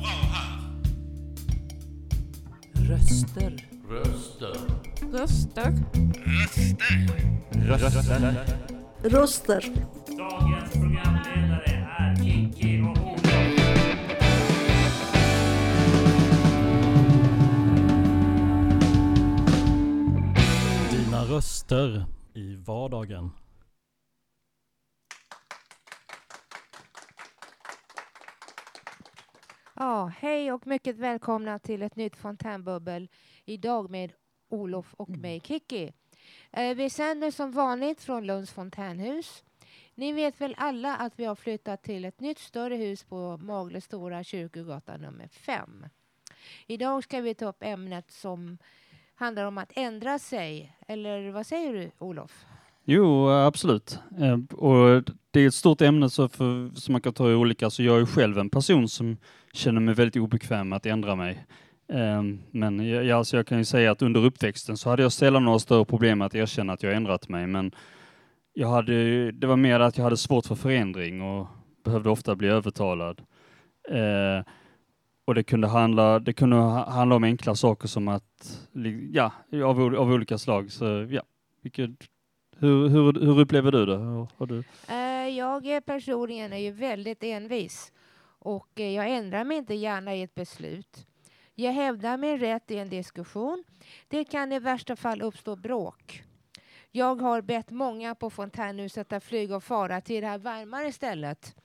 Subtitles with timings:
[0.00, 0.60] bra här.
[2.88, 3.68] Röster.
[3.90, 4.56] Röster.
[7.52, 8.34] Röster.
[9.02, 9.95] Röster.
[21.70, 23.30] Röster i vardagen.
[29.74, 33.08] Ja, hej och mycket välkomna till ett nytt fontänbubbel.
[33.44, 34.12] Idag med
[34.48, 35.92] Olof och mig, Kiki.
[36.50, 39.44] Eh, vi sänder som vanligt från Lunds fontänhus.
[39.94, 43.80] Ni vet väl alla att vi har flyttat till ett nytt större hus på Magle
[43.80, 45.86] Stora Kyrkogatan nummer 5.
[46.66, 48.58] Idag ska vi ta upp ämnet som
[49.16, 50.76] handlar om att ändra sig.
[50.88, 52.44] Eller vad säger du, Olof?
[52.84, 53.98] Jo, absolut.
[54.20, 57.70] Eh, och det är ett stort ämne så för, som man kan ta i olika,
[57.70, 59.16] så jag är själv en person som
[59.52, 61.46] känner mig väldigt obekväm med att ändra mig.
[61.92, 65.44] Eh, men jag, alltså jag kan ju säga att under uppväxten så hade jag sällan
[65.44, 67.72] några större problem med att erkänna att jag ändrat mig, men
[68.52, 71.46] jag hade, det var mer att jag hade svårt för förändring och
[71.84, 73.22] behövde ofta bli övertalad.
[73.88, 74.44] Eh,
[75.26, 78.58] och det kunde handla, det kunde handla om enkla saker som att,
[79.12, 80.72] ja, av, av olika slag.
[80.72, 81.22] Så ja,
[81.62, 81.90] vilket,
[82.56, 83.96] hur, hur, hur upplever du det?
[84.36, 84.64] Har, du?
[84.88, 87.92] Eh, jag personligen är ju väldigt envis
[88.38, 91.06] och eh, jag ändrar mig inte gärna i ett beslut.
[91.54, 93.64] Jag hävdar min rätt i en diskussion.
[94.08, 96.22] Det kan i värsta fall uppstå bråk.
[96.90, 101.56] Jag har bett många på fontänhuset att flyga och fara till det här varmare stället.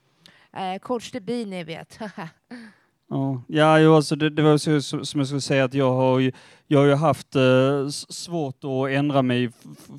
[0.52, 1.98] Eh, Kortsteby, ni vet.
[3.12, 5.92] Ja, ja jo, alltså det, det var så, så, som jag skulle säga att jag
[5.92, 6.32] har ju,
[6.66, 9.50] jag har ju haft eh, svårt att ändra mig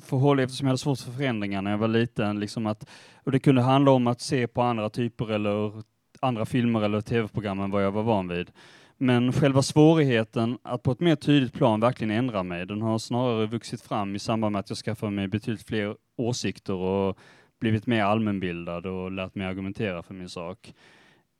[0.04, 2.40] förhåll eftersom jag hade svårt för förändringar när jag var liten.
[2.40, 2.90] Liksom att,
[3.24, 5.72] och det kunde handla om att se på andra typer eller
[6.20, 8.50] andra filmer eller tv-program än vad jag var van vid.
[8.96, 13.46] Men själva svårigheten att på ett mer tydligt plan verkligen ändra mig, den har snarare
[13.46, 17.18] vuxit fram i samband med att jag skaffade mig betydligt fler åsikter och
[17.60, 20.74] blivit mer allmänbildad och lärt mig argumentera för min sak.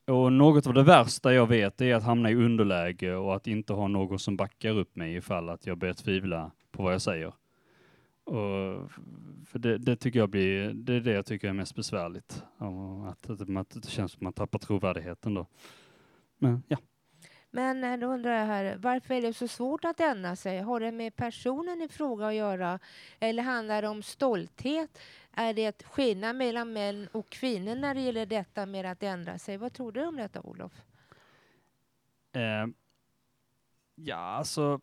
[0.06, 3.72] Och något av det värsta jag vet är att hamna i underläge och att inte
[3.72, 7.32] ha någon som backar upp mig ifall att jag börjar tvivla på vad jag säger.
[8.25, 8.91] Och
[9.47, 12.43] för det, det tycker jag blir, det är det jag tycker är mest besvärligt.
[13.09, 15.47] Att, att, man- att det känns som att man tappar trovärdigheten då.
[16.38, 16.76] Men ja.
[17.50, 20.60] Men eh, då undrar jag här, varför är det så svårt att ändra sig?
[20.60, 22.78] Har det med personen i fråga att göra?
[23.20, 24.98] Eller handlar det om stolthet?
[25.36, 29.56] Är det skillnad mellan män och kvinnor när det gäller detta med att ändra sig?
[29.56, 30.72] Vad tror du om detta, Olof?
[32.32, 32.66] Eh,
[33.94, 34.80] ja, alltså.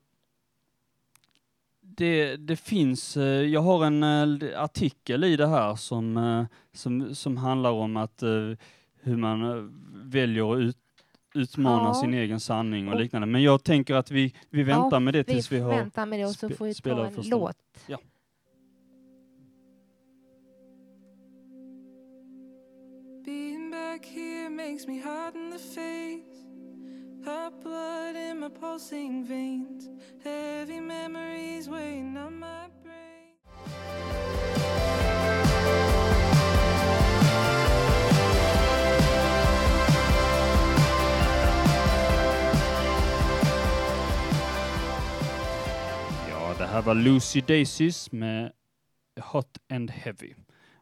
[1.84, 7.16] Det, det finns, eh, jag har en eh, artikel i det här som, eh, som,
[7.16, 8.30] som handlar om att eh,
[9.02, 9.70] hur man eh,
[10.10, 10.78] väljer att ut,
[11.34, 11.94] utmana Ja.
[11.94, 13.28] sin egen sanning och Och- liknande.
[13.28, 15.70] Men jag tänker att vi, vi väntar med det tills vi, vi har...
[15.76, 17.58] väntar med det och så får vi ta en låt.
[17.88, 17.98] Ja.
[24.02, 26.46] Back here makes me hot in the face.
[27.26, 29.90] Hot blood in my pulsing veins.
[30.24, 33.36] Heavy memories weighing on my brain.
[46.30, 48.52] Ja, det här var Lucy Daisies med
[49.20, 50.34] Hot and Heavy.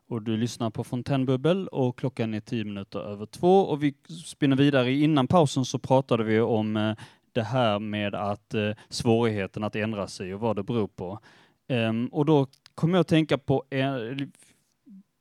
[0.10, 3.94] Och du lyssnar på Fontänbubbel och klockan är tio minuter över två och vi
[4.26, 4.94] spinner vidare.
[4.94, 6.96] Innan pausen så pratade vi om eh,
[7.32, 11.20] det här med att eh, svårigheten att ändra sig och vad det beror på.
[11.68, 13.96] Ehm, och då kommer jag att tänka på, eh,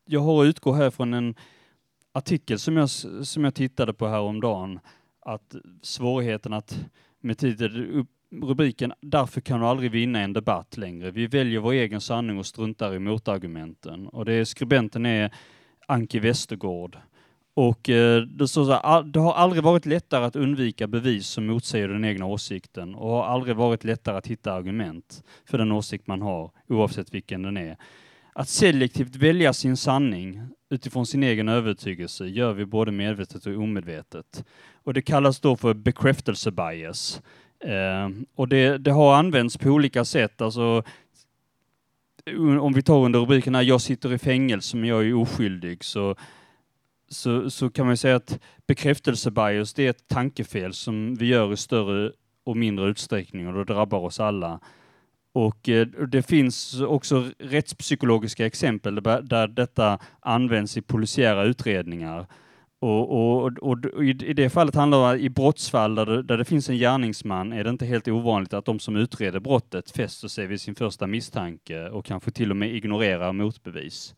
[0.05, 1.35] jag har att utgå här från en
[2.13, 2.91] artikel som jag,
[3.27, 4.81] som jag tittade på häromdagen,
[5.21, 6.85] att svårigheten att
[7.21, 11.11] med tiden upp rubriken “Därför kan du aldrig vinna en debatt längre.
[11.11, 14.09] Vi väljer vår egen sanning och struntar i motargumenten”.
[14.09, 15.35] Och det är, skribenten är
[15.87, 16.99] Anki Westergård.
[17.55, 21.47] Och eh, det står så här, det har aldrig varit lättare att undvika bevis som
[21.47, 26.07] motsäger den egna åsikten och har aldrig varit lättare att hitta argument för den åsikt
[26.07, 27.77] man har, oavsett vilken den är.
[28.33, 34.45] Att selektivt välja sin sanning utifrån sin egen övertygelse gör vi både medvetet och omedvetet.
[34.85, 37.23] Och det kallas då för bekräftelsebias.
[37.65, 40.41] Eh, och det, det har använts på olika sätt.
[40.41, 40.83] Alltså,
[42.61, 46.15] om vi tar under rubriken här, jag sitter i fängelse men jag är oskyldig, så,
[47.09, 51.57] så, så kan man säga att bekräftelsebias, det är ett tankefel som vi gör i
[51.57, 52.13] större
[52.45, 54.61] och mindre utsträckning och det drabbar oss alla.
[55.33, 62.27] Och eh, det finns också rättspsykologiska exempel där, där detta används i polisiära utredningar.
[62.81, 66.39] Och, och, och, och i i det fallet handlar det i brottsfall där det, där
[66.39, 70.29] det finns en gärningsman är det inte helt ovanligt att de som utreder brottet fäster
[70.29, 74.15] sig vid sin första misstanke och kanske till och med ignorerar motbevis.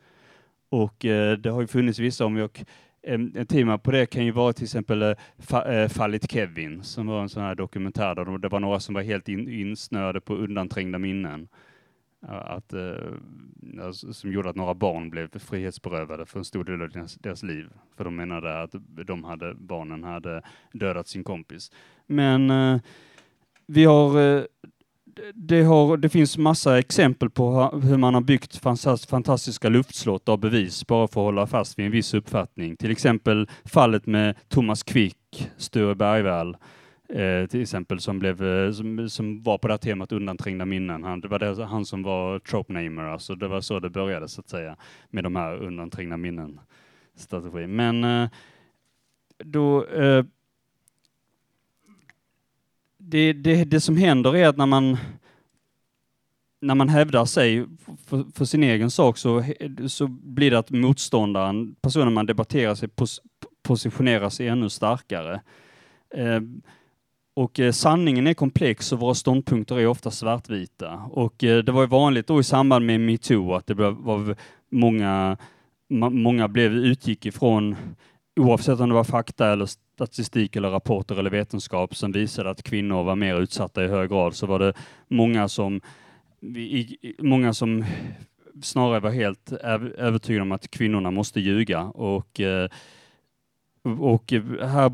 [0.71, 2.65] Och eh, det har ju funnits vissa, om jag
[3.03, 6.83] en, en tema på det kan ju vara till exempel eh, fa, eh, Fallet Kevin,
[6.83, 10.21] som var en sån här dokumentär där det var några som var helt in, insnöade
[10.21, 11.49] på undanträngda minnen.
[12.27, 16.91] Att, eh, alltså, som gjorde att några barn blev frihetsberövade för en stor del av
[16.91, 17.69] deras, deras liv.
[17.97, 18.75] För de menade att
[19.07, 21.73] de hade, barnen hade dödat sin kompis.
[22.07, 22.81] Men eh,
[23.67, 24.43] vi har eh,
[25.35, 28.57] det, har, det finns massa exempel på hur man har byggt
[29.07, 32.77] fantastiska luftslott av bevis bara för att hålla fast vid en viss uppfattning.
[32.77, 36.57] Till exempel fallet med Thomas Quick, Sture Bergvall,
[37.13, 41.05] eh, till exempel, som, blev, eh, som, som var på det här temat undanträngda minnen.
[41.05, 44.29] Han, det var det, han som var trope namer, alltså det var så det började
[44.29, 44.77] så att säga,
[45.11, 46.61] med de här undanträngda minnen
[47.15, 47.67] strategi.
[47.67, 48.29] Men eh,
[49.39, 50.25] då eh,
[52.99, 54.97] det, det, det som händer är att när man
[56.61, 57.67] när man hävdar sig
[58.07, 59.45] för, för sin egen sak så,
[59.89, 63.21] så blir det att motståndaren, personen man debatterar sig, pos,
[63.63, 65.41] positionerar sig ännu starkare.
[66.15, 66.41] Eh,
[67.41, 70.95] och eh, sanningen är komplex och våra ståndpunkter är ofta svartvita.
[71.11, 74.37] Och eh, det var ju vanligt då i samband med metoo att det var
[74.71, 75.37] många,
[75.91, 77.77] ma- många blev, utgick ifrån
[78.41, 83.05] oavsett om det var fakta eller statistik eller rapporter eller vetenskap som visade att kvinnor
[83.05, 84.73] var mer utsatta i hög grad så var det
[85.09, 85.81] många som,
[86.57, 87.85] i- många som
[88.63, 89.53] snarare var helt
[89.99, 92.69] övertygade om att kvinnorna måste ljuga och, eh,
[93.99, 94.91] och här,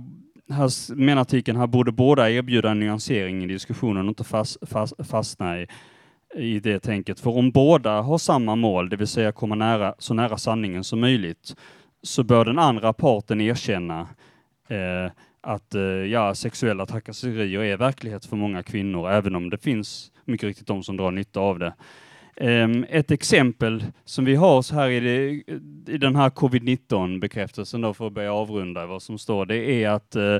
[0.51, 4.95] här menar artikeln, här borde båda erbjuda en nyansering i diskussionen och inte fast, fast,
[5.07, 5.67] fastna i,
[6.35, 7.21] i det tänket.
[7.21, 11.01] För om båda har samma mål, det vill säga komma nära, så nära sanningen som
[11.01, 11.57] möjligt,
[12.03, 14.01] så bör den andra parten erkänna
[14.69, 20.13] eh, att eh, ja, sexuella trakasserier är verklighet för många kvinnor, även om det finns
[20.25, 21.75] mycket riktigt de som drar nytta av det.
[22.41, 27.81] Ehm, ett exempel som vi har så här i, det, i den här covid-19 bekräftelsen
[27.81, 30.37] då för att börja avrunda vad som står, det är att eh,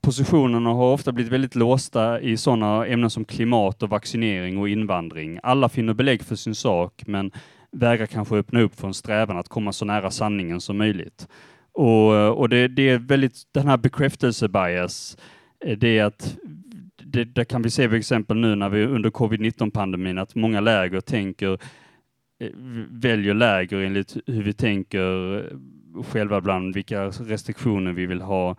[0.00, 5.40] positionerna har ofta blivit väldigt låsta i sådana ämnen som klimat och vaccinering och invandring.
[5.42, 7.32] Alla finner belägg för sin sak, men
[7.70, 11.28] vägrar kanske öppna upp för en strävan att komma så nära sanningen som möjligt.
[11.72, 15.16] Och, och det, det är väldigt, den här bekräftelse-bias,
[15.64, 16.36] eh, det är att
[17.12, 21.00] det, det kan vi se till exempel nu när vi under covid-19-pandemin, att många läger
[21.00, 21.52] tänker,
[22.40, 22.50] eh,
[22.90, 28.56] väljer läger enligt hur vi tänker eh, själva bland vilka restriktioner vi vill ha.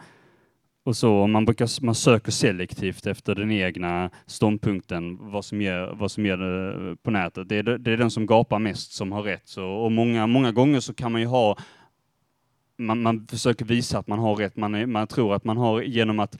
[0.83, 6.11] Och så, man, brukar, man söker selektivt efter den egna ståndpunkten, vad som gör, vad
[6.11, 7.49] som gör det eh, på nätet.
[7.49, 9.47] Det är, det är den som gapar mest som har rätt.
[9.47, 11.57] Så, och många, många gånger så kan man ju ha
[12.77, 14.55] man, man försöker visa att man har rätt.
[14.55, 16.37] Man, är, man tror att man har genom att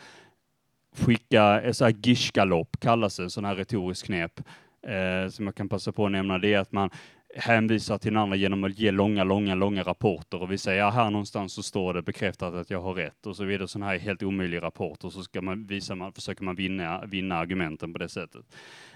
[0.99, 4.39] skicka så här gishgalopp kallas det, sån här retorisk knep,
[4.87, 6.89] eh, som jag kan passa på att nämna, det är att man
[7.35, 10.89] hänvisar till den andra genom att ge långa, långa, långa rapporter och vi säger ja,
[10.89, 13.99] här någonstans så står det bekräftat att jag har rätt och så vidare, Sådana här
[13.99, 17.99] helt omöjlig rapport och så ska man visa, man försöker man vinna, vinna argumenten på
[17.99, 18.45] det sättet.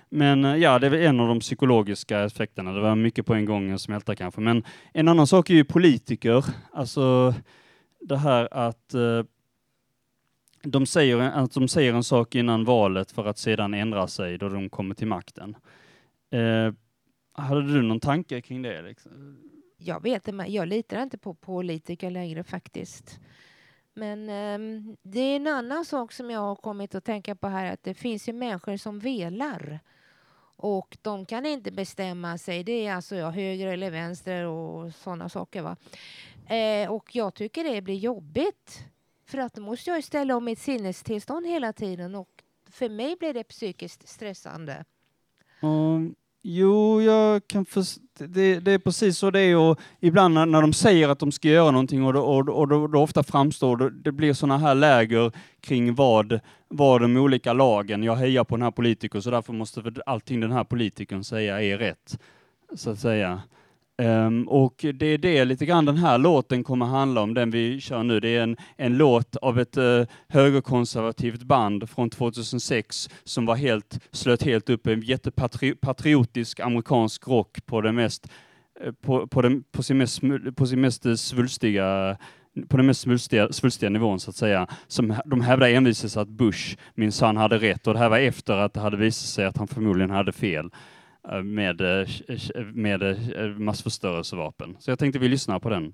[0.10, 2.74] Men eh, ja, det är väl en av de psykologiska effekterna.
[2.74, 4.42] Det var mycket på en gång att smälta kanske.
[4.42, 6.46] Men en annan sak är ju politiker.
[6.74, 7.34] Alltså
[8.00, 9.24] det här att eh,
[10.64, 14.50] de säger, att de säger en sak innan valet för att sedan ändra sig då
[14.50, 15.56] de kommer till makten.
[16.30, 16.74] Eh,
[17.34, 18.82] hade du någon tanke kring det?
[18.82, 19.38] Liksom?
[19.78, 23.20] Jag vet inte, jag litar inte på politiker längre faktiskt.
[23.94, 27.74] Men eh, det är en annan sak som jag har kommit att tänka på här,
[27.74, 29.80] att det finns ju människor som velar.
[30.56, 32.64] Och de kan inte bestämma sig.
[32.64, 35.62] Det är alltså ja, höger eller vänster och sådana saker.
[35.62, 35.76] Va?
[36.56, 38.86] Eh, och jag tycker det blir jobbigt.
[39.26, 42.16] För att då måste jag ställa om mitt sinnestillstånd hela tiden.
[42.16, 42.30] Och
[42.72, 44.86] för mig blir det psykiskt stressande.
[45.62, 46.16] Mm.
[46.42, 50.62] jo, jag kan först- det, det är precis så det är och ibland när, när
[50.62, 53.78] de säger att de ska göra någonting och, då- och, och då, då ofta framstår
[53.78, 58.56] det, det blir sådana här läger kring vad, vad de olika lagen, jag hejar på
[58.56, 62.20] den här politikern så därför måste allting den här politikern säga är rätt,
[62.76, 63.42] så att säga.
[64.02, 67.80] Um, och det är det lite grann den här låten kommer handla om, den vi
[67.80, 68.20] kör nu.
[68.20, 74.00] Det är en, en låt av ett uh, högerkonservativt band från 2006 som var helt,
[74.12, 78.28] slöt helt upp en jättepatriotisk amerikansk rock på den mest
[78.82, 80.22] eh, på, på, den, på, sin mest,
[80.56, 82.18] på sin mest eh, svulstiga
[82.68, 86.78] på den mest svulstiga, svulstiga nivån så att säga, som de hävdar envisas att Bush
[86.96, 89.68] minsann hade rätt och det här var efter att det hade visat sig att han
[89.68, 90.70] förmodligen hade fel
[91.32, 92.08] Eh, med, eh,
[92.74, 94.76] med eh, massförstörelsevapen.
[94.80, 95.94] Så jag tänkte vi lyssnar på den.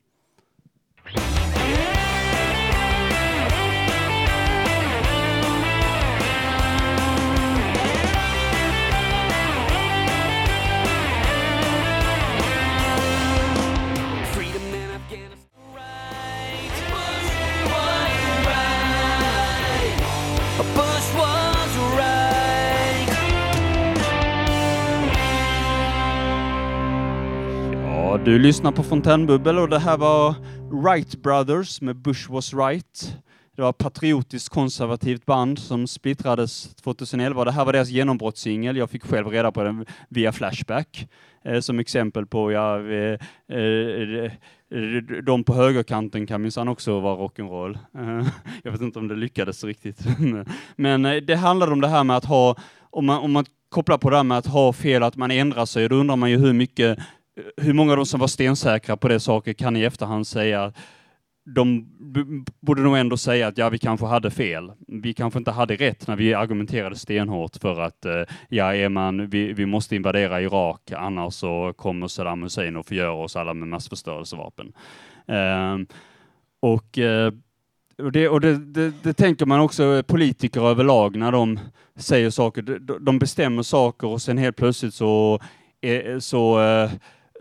[20.60, 20.89] above.
[28.26, 30.36] Du lyssnar på Fontänbubbel och det här var
[30.72, 33.18] Wright Brothers med Bush was right.
[33.56, 37.46] Det var ett patriotiskt konservativt band som splittrades 2011.
[37.46, 38.78] Det här var deras genombrottssingel.
[38.78, 41.08] Jag fick själv reda på den via Flashback
[41.46, 43.20] eh, som exempel på, ja, eh,
[43.58, 44.32] eh,
[45.24, 47.78] de på högerkanten kan minsann också vara rock'n'roll.
[47.98, 48.28] Eh,
[48.64, 50.00] jag vet inte om det lyckades riktigt.
[50.76, 52.56] Men eh, det handlade om det här med att ha,
[52.90, 55.66] om man, om man kopplar på det här med att ha fel, att man ändrar
[55.66, 57.00] sig, då undrar man ju hur mycket
[57.58, 60.74] hur många av de som var stensäkra på det saker kan i efterhand säga
[61.56, 61.86] de
[62.60, 64.72] borde nog ändå säga att ja, vi kanske hade fel.
[64.88, 69.30] Vi kanske inte hade rätt när vi argumenterade stenhårt för att eh, ja, är man,
[69.30, 73.68] vi, vi måste invadera Irak, annars så kommer Saddam Hussein och förgör oss alla med
[73.68, 74.74] massförstörelsevapen.
[75.28, 75.78] Eh,
[76.60, 77.34] och eh,
[77.98, 81.60] och, det, och det, det, det tänker man också eh, politiker överlag när de
[81.96, 82.62] säger saker.
[82.62, 85.40] De, de bestämmer saker och sen helt plötsligt så,
[85.82, 86.92] eh, så eh,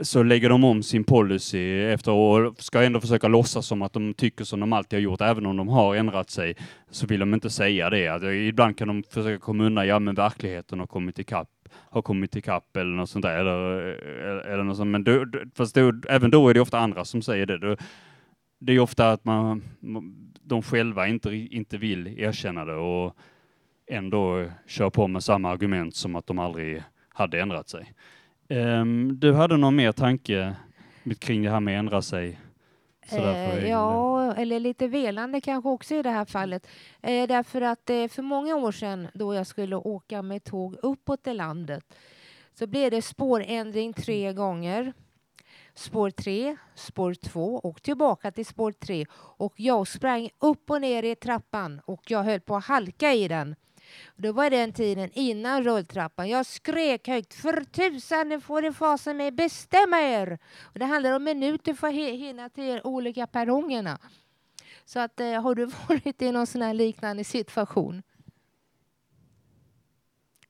[0.00, 4.14] så lägger de om sin policy efter och ska ändå försöka låtsas som att de
[4.14, 6.56] tycker som de alltid har gjort, även om de har ändrat sig,
[6.90, 8.08] så vill de inte säga det.
[8.08, 12.02] Att eh, ibland kan de försöka komma undan, ja men verkligheten har kommit ikapp, har
[12.02, 14.90] kommit ikapp eller något sånt där, eller, eller, eller något sånt.
[14.90, 17.58] Men då, fast då, även då är det ofta andra som säger det.
[17.58, 17.76] Då,
[18.60, 19.62] det är ofta att man,
[20.42, 23.16] de själva inte, inte vill erkänna det och
[23.90, 27.92] ändå kör på med samma argument som att de aldrig hade ändrat sig.
[28.50, 30.56] Um, du hade någon mer tanke
[31.18, 32.38] kring det här med att ändra sig?
[33.10, 36.66] Eh, ja, eller lite velande kanske också i det här fallet.
[37.02, 41.26] Eh, därför att eh, för många år sedan då jag skulle åka med tåg uppåt
[41.26, 41.84] i landet
[42.54, 44.92] så blev det spårändring tre gånger.
[45.74, 49.06] Spår 3, spår 2 och tillbaka till spår 3.
[49.14, 53.28] Och jag sprang upp och ner i trappan och jag höll på att halka i
[53.28, 53.54] den.
[54.16, 56.28] Då var den tiden innan rulltrappan.
[56.28, 57.34] Jag skrek högt.
[57.34, 60.38] För tusan, nu får det fasen med bestämma er!
[60.62, 63.98] Och det handlar om minuter för att hi- hinna till de olika perrongerna.
[64.84, 68.02] Så att, eh, har du varit i någon sån här liknande situation?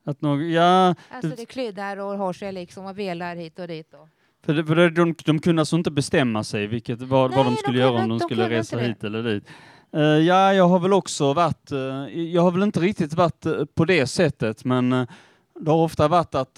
[0.05, 3.95] Att någon, ja, Alltså Det- kryddar och har sig liksom och velar hit och dit.
[3.95, 4.09] Och.
[4.45, 7.51] för, det, för de, de kunde alltså inte bestämma sig vilket, vad, vad Nej, de
[7.51, 9.45] de skulle kunde göra om de de skulle resa hit eller dit.
[9.93, 13.65] Eh, ja, jag har väl också varit, eh, jag har väl inte riktigt varit eh,
[13.65, 14.91] på det sättet, men
[15.61, 16.57] det har ofta varit att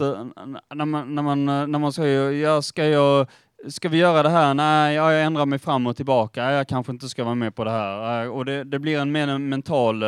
[0.74, 3.26] när man, när man, när man säger, ja, ska jag
[3.68, 4.54] Ska vi göra det här?
[4.54, 6.52] Nej, ja, jag ändrar mig fram och tillbaka.
[6.52, 8.30] Jag kanske inte ska vara med på det här.
[8.30, 10.04] Och det, det blir en mer mental,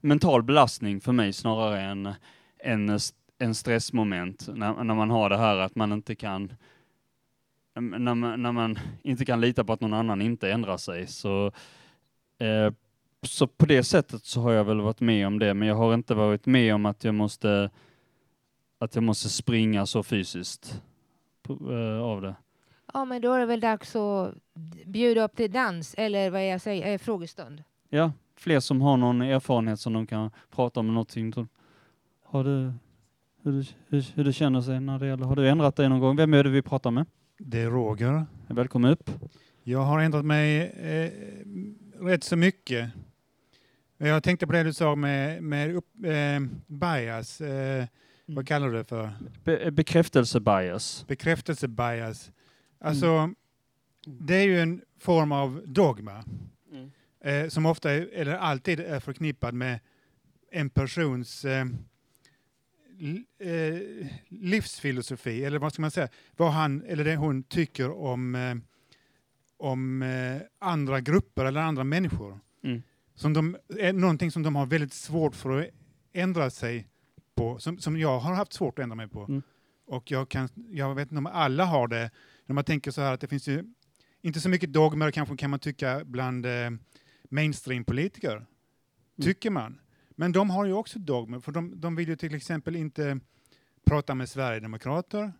[0.00, 2.08] mental belastning för mig snarare än
[2.58, 2.98] en,
[3.38, 6.52] en stressmoment när, när man har det här att man inte kan
[7.74, 11.06] när man, när man inte kan lita på att någon annan inte ändrar sig.
[11.06, 11.52] Så,
[13.22, 15.94] så på det sättet så har jag väl varit med om det, men jag har
[15.94, 17.70] inte varit med om att jag måste
[18.78, 20.82] att jag måste springa så fysiskt
[21.48, 22.34] eh, av det.
[22.92, 24.34] Ja, men då är det väl dags att
[24.86, 27.62] bjuda upp till dans eller vad jag säger, eh, frågestund.
[27.88, 31.32] Ja, fler som har någon erfarenhet som de kan prata om någonting.
[32.24, 32.72] Har du
[33.42, 36.00] hur, du hur, hur du känner sig när det gäller, har du ändrat dig någon
[36.00, 36.16] gång?
[36.16, 37.06] Vem är det vi pratar med?
[37.38, 38.26] Det är Roger.
[38.46, 39.10] Välkommen upp.
[39.62, 41.10] Jag har ändrat mig eh,
[42.00, 42.90] rätt så mycket.
[43.98, 47.40] Jag tänkte på det du sa med, med upp, eh, bias.
[47.40, 47.86] Eh,
[48.26, 49.12] vad kallar du det för?
[49.44, 51.04] Be bekräftelsebias.
[51.08, 52.30] Bekräftelsebias.
[52.80, 53.30] Alltså,
[54.06, 56.24] det är ju en form av dogma
[56.72, 56.90] Mm.
[57.44, 59.80] eh, som ofta, är, eller alltid är förknippad med
[60.50, 61.66] en persons eh,
[63.38, 63.80] eh,
[64.28, 68.54] livsfilosofi, eller vad ska man säga, vad han eller det hon tycker om, eh,
[69.64, 72.40] om eh, andra grupper eller andra människor.
[72.62, 72.82] Mm.
[73.14, 75.68] Som de, är någonting som de har väldigt svårt för att
[76.12, 76.88] ändra sig
[77.34, 79.24] på, som, som jag har haft svårt att ändra mig på.
[79.24, 79.42] Mm.
[79.86, 82.10] Och jag, kan, jag vet inte om alla har det,
[82.46, 83.64] när man tänker så här att det finns ju
[84.22, 86.70] inte så mycket dogmer kanske kan man tycka bland eh,
[87.30, 88.46] mainstream-politiker.
[89.22, 89.80] Tycker man.
[90.10, 93.20] Men de har ju också dogmer, för de, de vill ju till exempel inte
[93.86, 95.32] prata med Sverigedemokrater.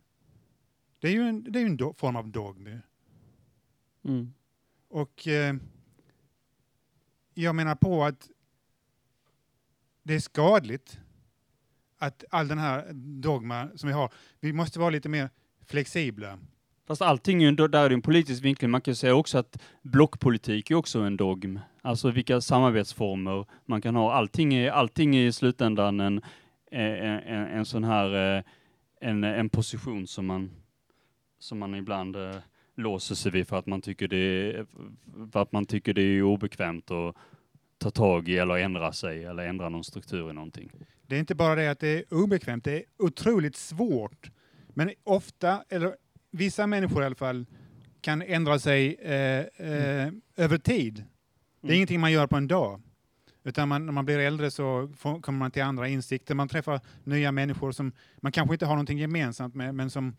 [0.98, 2.68] Det är ju en, det är en do, form av dogm.
[4.04, 4.34] Mm.
[4.88, 5.54] Och eh,
[7.34, 8.28] jag menar på att
[10.02, 10.98] det är skadligt
[11.98, 15.30] att all den här dogma som vi har, vi måste vara lite mer
[15.66, 16.38] flexibla.
[16.86, 18.70] Fast allting är ju, där är en politisk vinkling.
[18.70, 21.60] Man kan säga också att blockpolitik är också en dogm.
[21.82, 24.12] Alltså vilka samarbetsformer man kan ha.
[24.12, 26.20] Allting är, allting är i slutändan en,
[26.70, 28.44] en, en, en sån här, eh,
[29.00, 30.50] en, en position som man,
[31.38, 32.36] som man ibland eh,
[32.76, 34.66] låser sig vid för att man tycker det är,
[35.32, 37.16] för att man tycker det är obekvämt att
[37.78, 40.70] ta tag i eller ändra sig eller ändra någon struktur i någonting.
[41.06, 44.30] Det är inte bara det att det är obekvämt, det är otroligt svårt.
[44.68, 45.96] Men ofta, eller
[46.30, 47.46] vissa människor i alla fall,
[48.00, 49.12] kan ändra sig eh,
[49.68, 50.94] eh, över tid.
[50.94, 51.76] Det är Mm.
[51.76, 52.80] ingenting man gör på en dag.
[53.44, 56.34] Utan man, när man blir äldre så får, kommer man till andra insikter.
[56.34, 60.16] Man träffar nya människor som man kanske inte har någonting gemensamt med, men som,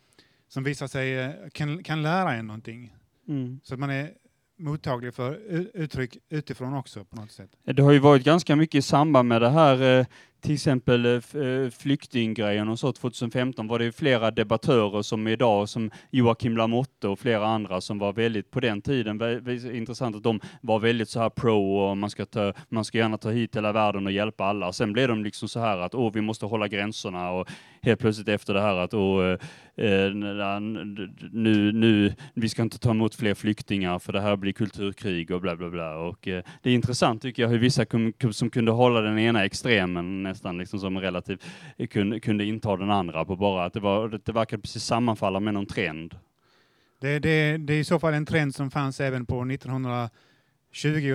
[0.56, 2.94] som visar sig kan, kan lära en någonting.
[3.28, 3.60] Mm.
[3.64, 4.12] Så att man är
[4.58, 5.34] mottaglig för
[5.74, 7.50] uttryck utifrån också på något sätt.
[7.64, 10.06] Det har ju varit ganska mycket i samband med det här, eh,
[10.46, 11.12] till exempel eh,
[11.42, 17.08] eh, flyktinggrejen och så 2015 var det ju flera debattörer som idag, som Joakim Lamotte
[17.08, 19.22] och flera andra som var väldigt, på den tiden,
[19.76, 23.18] intressant att de var väldigt så här pro och man ska, ta, man ska gärna
[23.18, 24.74] ta hit hela världen och hjälpa alla.
[24.74, 27.48] Sen blev de liksom så här att åh, vi måste hålla gränserna och
[27.82, 29.26] helt plötsligt efter det här att åh,
[29.78, 30.12] eh,
[31.32, 35.42] nu, nu, vi ska inte ta emot fler flyktingar för det här blir kulturkrig och
[35.42, 35.98] bla bla bla.
[35.98, 36.20] Och,
[36.62, 37.86] det är intressant tycker jag hur vissa
[38.32, 41.44] som kunde hålla den ena extremen nästan liksom som relativt
[41.78, 45.40] eh, kunde, kunde inta den andra på bara att det, var, det verkade precis sammanfalla
[45.40, 46.16] med någon trend.
[47.00, 50.10] Det, det, det är i så fall en trend som fanns även på 1920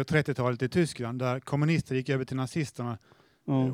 [0.00, 2.98] och 30-talet i Tyskland där kommunister gick över till nazisterna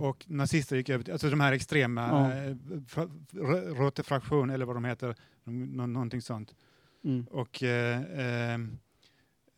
[0.00, 2.32] och nazister gick över till, alltså de här extrema, Ja.
[2.44, 2.56] eh,
[2.88, 6.54] fra- r- Rote Fraktion eller vad de heter, nå- någonting sånt.
[7.04, 7.26] Mm.
[7.30, 8.78] Och eh, ehm,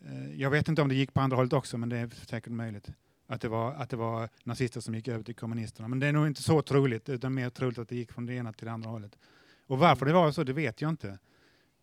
[0.05, 2.53] eh, jag vet inte om det gick på andra hållet också, men det är säkert
[2.53, 2.89] möjligt.
[3.31, 5.89] Att det, var, att det var nazister som gick över till kommunisterna.
[5.89, 8.35] Men det är nog inte så troligt, utan mer troligt att det gick från det
[8.35, 9.19] ena till det andra hållet.
[9.67, 11.19] Och varför det var så, det vet jag inte.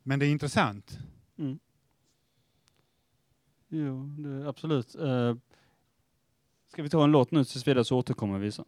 [0.03, 0.99] Men det är intressant.
[1.37, 1.59] Mm.
[3.67, 4.95] Jo, det, absolut.
[4.95, 5.35] Uh,
[6.67, 8.65] ska vi ta en låt nu tills vidare så återkommer vi sen.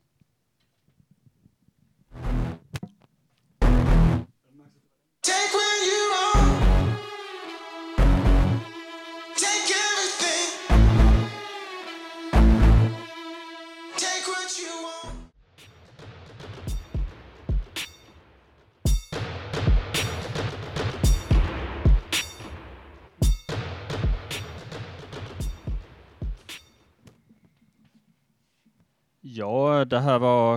[29.37, 30.55] Ja, det här var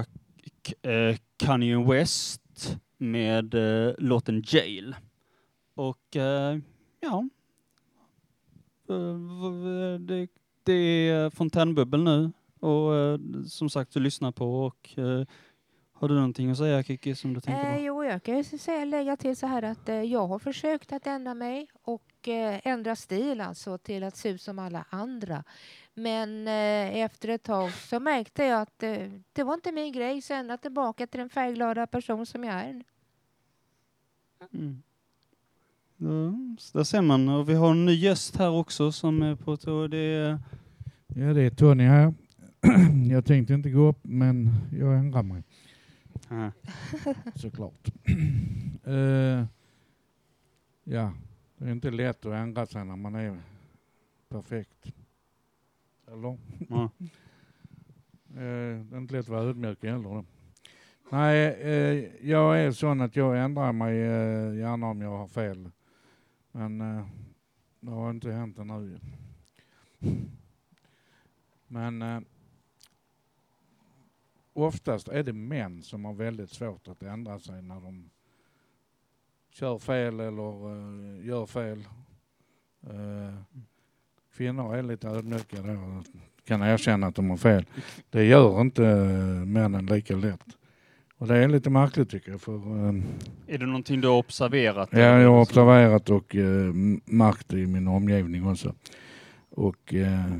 [0.82, 4.96] eh, Kanye West med eh, låten Jail.
[5.74, 6.58] Och eh,
[7.00, 7.28] ja,
[10.00, 10.28] det,
[10.62, 10.72] det
[11.08, 15.26] är fontänbubbel nu och eh, som sagt du lyssnar på och eh,
[15.92, 17.68] har du någonting att säga Kiki som du tänker på?
[17.68, 21.06] Eh, jo, jag kan ju säga, lägga till så här att jag har försökt att
[21.06, 22.28] ändra mig och
[22.62, 25.44] ändra stil alltså till att se ut som alla andra.
[25.94, 30.22] Men eh, efter ett tag så märkte jag att eh, det var inte min grej,
[30.22, 32.82] så jag ändrade tillbaka till den färgglada person som jag är.
[34.52, 34.82] Mm.
[36.58, 39.56] Så där ser man och vi har en ny gäst här också som är på
[39.56, 39.86] tå.
[39.86, 40.38] Det är
[41.14, 42.14] Ja, det är Tony här.
[43.10, 45.42] Jag tänkte inte gå upp, men jag ändrar mig
[46.28, 46.52] Ja.
[47.34, 47.88] såklart.
[48.84, 49.44] Eh,
[50.84, 51.12] ja,
[51.56, 53.38] det är inte lätt att ändra sig när man är
[54.28, 54.92] perfekt.
[56.12, 56.38] Eller?
[58.34, 60.24] Eh, det är inte lätt att vara ödmjuk heller.
[61.10, 65.70] Nej, eh, jag är sån att jag ändrar mig eh, gärna om jag har fel.
[66.52, 67.06] Men eh,
[67.80, 69.00] det har inte hänt ännu.
[71.66, 72.24] Men
[74.52, 78.10] oftast är det män som har väldigt svårt att ändra sig när de
[79.50, 80.52] kör fel eller
[81.22, 81.88] gör fel.
[82.80, 83.34] Eh,
[84.40, 86.04] kvinnor är lite ödmjuka då och
[86.44, 87.64] kan erkänna att de har fel.
[88.10, 90.44] Det gör inte eh, männen lika lätt.
[91.18, 92.40] Och det är lite märkligt tycker jag.
[92.40, 92.94] För, eh,
[93.46, 94.88] Är det någonting du har observerat?
[94.92, 96.72] Ja, jag har observerat och eh,
[97.04, 98.74] märkt i min omgivning också.
[99.50, 100.32] Och eh,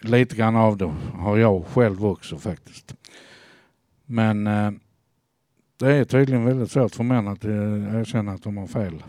[0.00, 2.96] lite grann av det har jag själv också faktiskt.
[4.06, 4.70] Men eh,
[5.76, 9.02] det är tydligen väldigt svårt för män att eh, erkänna att de har fel.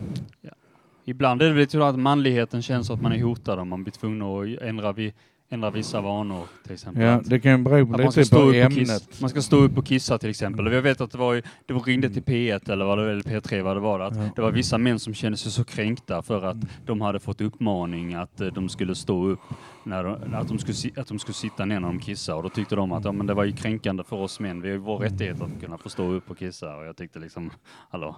[1.08, 3.92] Ibland är det väl så att manligheten känns att man är hotad om man blir
[3.92, 5.12] tvungen att ändra vid
[5.50, 7.02] ändra vissa vanor till exempel.
[7.02, 8.74] Ja, det kan bero man lite ska, stå på ämnet.
[9.08, 10.72] kiss, man ska stå upp och kissa till exempel.
[10.72, 13.22] Jag vet att det var, ju- det var ringde till P1 eller, vad det, eller
[13.22, 14.00] P3 vad det var.
[14.00, 14.30] Att Ja.
[14.36, 16.56] Det var vissa män som kände sig så kränkta för att
[16.86, 19.40] de hade fått uppmaning att eh, de skulle stå upp,
[19.84, 22.36] när de, att, de skulle, att de skulle sitta ner när de kissade.
[22.36, 24.60] Och då tyckte de att ja, men det var ju kränkande för oss män.
[24.62, 26.76] Vi har ju vår rättighet att kunna få stå upp och kissa.
[26.76, 27.50] Och jag tyckte liksom,
[27.90, 28.16] hallå.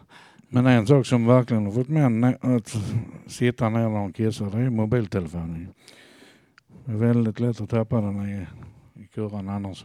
[0.49, 2.77] Men en sak som verkligen har fått män att
[3.27, 5.69] sitta ner när de kissar, det är mobiltelefonen.
[6.85, 8.47] Det är väldigt lätt att tappa den i,
[9.03, 9.85] i kurran annars.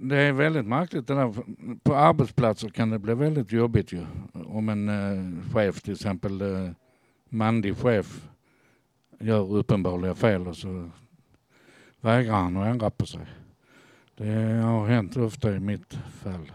[0.00, 1.34] Det är väldigt märkligt det där.
[1.82, 4.06] På arbetsplatser kan det bli väldigt jobbigt ju.
[4.32, 6.70] Om en eh, chef till exempel, eh,
[7.28, 8.28] manlig chef,
[9.20, 10.90] gör uppenbarliga fel och så
[12.00, 13.26] vägrar han att ändra på sig.
[14.16, 16.52] Det har hänt ofta i mitt fall.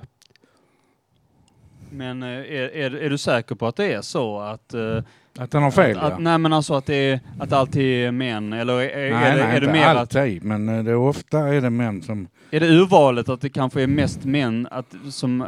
[1.91, 4.73] Men eh, är, är, är du säker på att det är så att...
[4.73, 5.03] eh,
[5.39, 6.11] Att den har fel, att, ja.
[6.11, 9.37] att, Nej men alltså att det är, att alltid är män, eller är, nej, är,
[9.37, 9.97] det, nej, är det mer att...
[9.97, 12.27] alltid, men eh, det är ofta är det män som...
[12.51, 15.47] Är det urvalet att det kanske är mest män att, som, eh,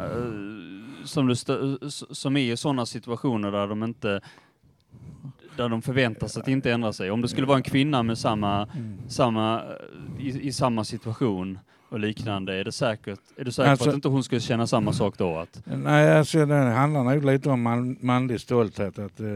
[1.06, 1.76] som, det stö,
[2.10, 4.20] som är i sådana situationer där de inte
[5.56, 7.10] där de förväntar sig att inte ändra sig.
[7.10, 8.68] Om det skulle vara en kvinna med samma,
[9.08, 9.62] samma
[10.18, 11.58] eh, i, i samma situation
[11.92, 14.66] och liknande, är det säkert, är du säker på Alltså- att inte hon skulle känna
[14.66, 15.36] samma sak då?
[15.38, 19.26] Att, Nej, alltså det handlar nog lite om man, manlig stolthet, att eh,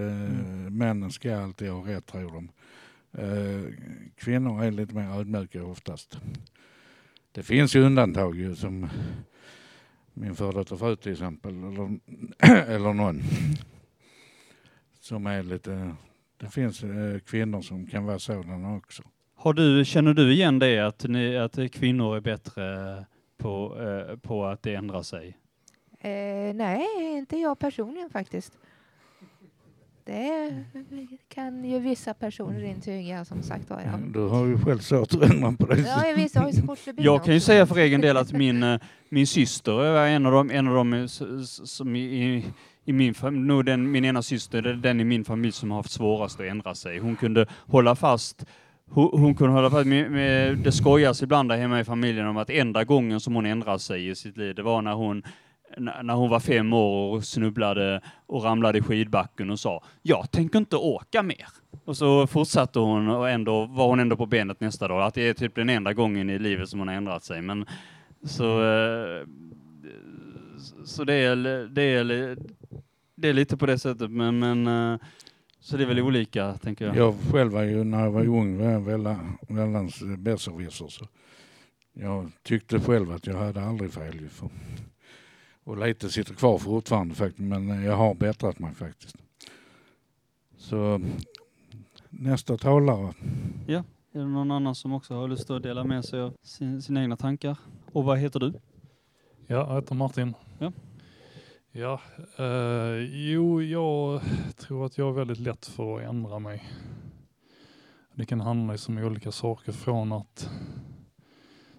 [0.71, 2.49] männen ska alltid ha rätt, tror de.
[3.23, 3.73] Eh,
[4.17, 6.19] kvinnor är lite mer ödmjuka oftast.
[7.33, 8.89] Det finns ju undantag ju, som
[10.15, 11.99] min före detta fru till exempel, eller,
[12.69, 13.23] eller någon.
[15.01, 15.95] Som är lite...
[16.37, 19.03] Det finns eh, kvinnor som kan vara sådana också.
[19.47, 23.05] Har du, känner du igen det att, ni, att kvinnor är bättre
[23.39, 25.39] på, eh, på att ändra sig?
[26.01, 28.53] Eh, nej, inte jag personligen faktiskt.
[30.05, 30.65] Det
[31.29, 33.81] kan ju vissa personer intyga som sagt var.
[33.81, 33.99] Ja.
[34.15, 35.81] Du har ju själv svårt att ändra på det.
[35.81, 36.35] Ja, jag visst,
[36.97, 40.27] jag har kan ju säga för egen del att min, eh, min syster är en
[40.27, 42.45] av dem, en av dem som i, i,
[42.85, 45.71] i min familj, nog den, min ena syster, det är den i min familj som
[45.71, 46.99] har haft svårast att ändra sig.
[46.99, 48.47] Hon kunde hålla fast
[48.91, 52.37] hon, hon kunde hålla fast med, med, det skojas ibland där hemma i familjen om
[52.37, 55.23] att enda gången som hon ändrade sig i sitt liv, det var när hon
[55.79, 60.59] när hon var fem år och snubblade och ramlade i skidbacken och sa jag tänker
[60.59, 61.47] inte åka mer.
[61.85, 65.03] Och så fortsatte hon och ändå var hon ändå på benet nästa dag.
[65.03, 67.43] Att det är typ den enda gången i livet som hon har ändrat sig.
[67.43, 67.67] Men
[68.25, 69.27] så, eh,
[70.85, 71.37] så det, är,
[71.69, 72.37] det, är,
[73.17, 74.11] det är lite på det sättet.
[74.11, 74.99] Men, men eh,
[75.67, 76.97] så det är väl olika, tänker jag.
[76.97, 78.81] Jag själv var ju, när jag var ung, var jag
[79.49, 80.89] väldans besserwisser.
[80.89, 81.09] Så
[81.93, 84.21] jag tyckte själv att jag hade aldrig fel.
[84.21, 84.51] ju För,
[85.65, 89.17] och lite sitter kvar fortfarande faktiskt, men jag har bättrat mig faktiskt.
[90.57, 91.01] Så
[92.11, 93.15] nästa talare.
[93.67, 96.83] Ja, är det någon annan som också har lust att dela med sig av sin,
[96.83, 97.59] sina egna tankar?
[97.93, 98.53] Och vad heter du?
[99.47, 100.35] Ja, jag heter Martin.
[101.79, 102.01] Ja.
[102.39, 104.21] Eh, jo, jag
[104.57, 106.65] tror att jag är väldigt lätt för att ändra mig.
[108.15, 110.51] Det kan handla liksom om olika saker från att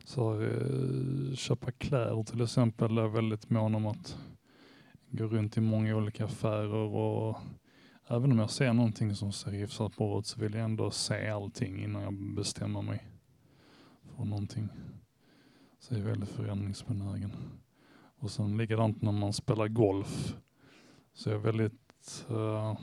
[0.05, 2.95] så, här, eh, köpa kläder till exempel.
[2.95, 4.17] Jag är väldigt mån om att
[5.09, 7.37] gå runt i många olika affärer och
[8.07, 11.27] även om jag ser någonting som ser hyfsat bra ut så vill jag ändå se
[11.29, 13.07] allting innan jag bestämmer mig
[14.15, 14.69] för någonting.
[15.79, 17.31] Så jag är väldigt förändringsbenägen.
[18.19, 20.35] Och sen likadant när man spelar golf
[21.13, 22.73] så är jag väldigt uh,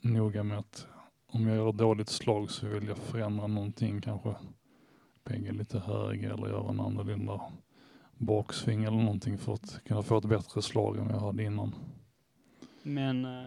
[0.00, 0.86] noga med att
[1.26, 4.34] om jag gör ett dåligt slag så vill jag förändra någonting, kanske
[5.24, 7.40] pegga lite högre eller göra en annorlunda
[8.16, 11.74] baksving eller någonting för att kunna få ett bättre slag än jag hade innan.
[12.82, 13.46] Men uh,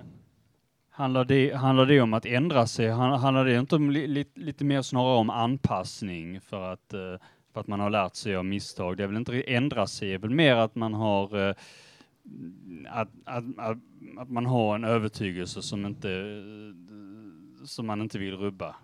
[0.89, 2.89] handlar, det, handlar det om att ändra sig?
[2.89, 7.15] Handlar det inte om li, li, lite mer snarare om anpassning för att, uh,
[7.55, 8.97] för att man har lärt sig av misstag?
[8.97, 11.55] Det är väl inte ändra sig, det är väl mer att man har eh,
[12.89, 13.77] att, att, att,
[14.17, 16.43] att man har en övertygelse som inte
[17.65, 18.75] som man inte vill rubba.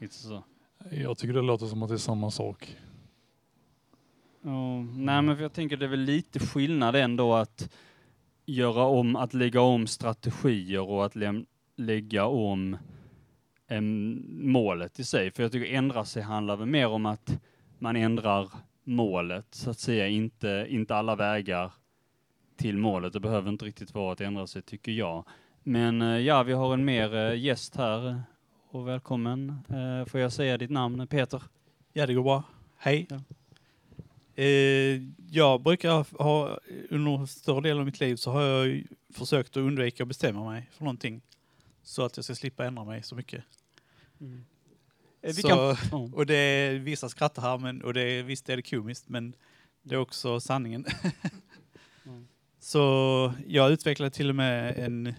[0.00, 0.44] Lite så.
[0.90, 2.76] Jag tycker det låter som att det är samma sak.
[4.42, 7.74] Ja, nej men för jag tänker det är väl lite skillnad ändå att
[8.46, 11.16] göra om, att lägga om strategier och att
[11.76, 12.76] lägga om
[14.28, 15.30] målet i sig.
[15.30, 17.38] För jag tycker ändra sig handlar väl mer om att
[17.84, 18.50] man ändrar
[18.84, 21.72] målet, så att säga, inte, inte alla vägar
[22.56, 23.12] till målet.
[23.12, 25.24] Det behöver inte riktigt vara att ändra sig, tycker jag.
[25.62, 28.22] Men eh, ja, vi har en mer eh, gäst här.
[28.70, 29.58] Och välkommen.
[29.68, 31.42] Eh, Får jag säga ditt namn, Peter?
[31.92, 32.42] Ja, det går bra.
[32.76, 33.06] Hej.
[33.10, 33.20] Ja.
[34.42, 36.58] Eh, jag brukar ha,
[36.90, 40.68] under större delen av mitt liv så har jag försökt att undvika att bestämma mig
[40.72, 41.20] för någonting.
[41.82, 43.44] Så att jag ska slippa ändra mig så mycket.
[44.20, 44.53] Eh,
[45.24, 45.76] vi Så, kan- ja.
[46.12, 49.34] Och det är vissa skrattar här, men, och det är, visst är det komiskt, men
[49.82, 50.84] det är också sanningen.
[52.58, 55.14] Så jag utvecklade till och med en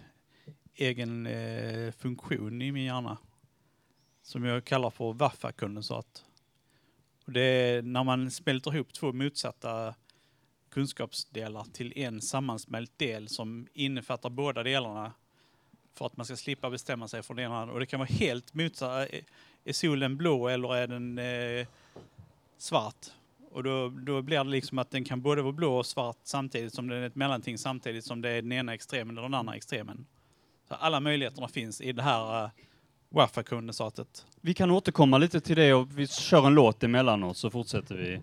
[0.76, 3.18] egen eh, funktion i min hjärna
[4.22, 6.24] som jag kallar för Waffa-kondensat.
[7.26, 9.96] Och det är när man smälter ihop två motsatta
[10.70, 15.14] kunskapsdelar till en sammansmält del som innefattar båda delarna
[15.94, 17.64] för att man ska slippa bestämma sig för det ena.
[17.64, 19.10] Och det kan vara helt motsatt.
[19.66, 21.68] Är- solen blå eller är den eh,
[22.58, 23.06] svart?
[23.52, 26.74] Och då, då blir det liksom att den kan både vara blå och svart samtidigt
[26.74, 29.56] som den är ett mellanting samtidigt som det är den ena extremen eller den andra
[29.56, 30.06] extremen.
[30.68, 32.50] Så alla möjligheterna finns i det här eh,
[33.10, 34.26] Waffa-kondensatet.
[34.42, 38.22] Vi kan återkomma lite till det och vi kör en låt emellanåt så fortsätter vi.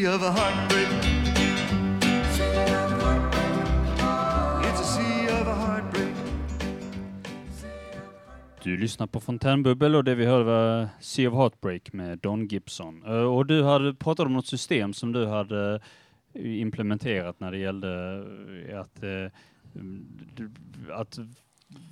[0.00, 1.04] Sea of a heartbreak.
[4.64, 6.14] It's a sea of heartbreak.
[8.62, 13.02] Du lyssnar på Fontänbubbel och det vi hörde var Sea of Heartbreak med Don Gibson.
[13.06, 15.80] Eh, och du hade pratat om något system som du hade
[16.34, 18.24] eh, implementerat när det gällde
[18.68, 19.02] eh, att,
[20.90, 21.18] att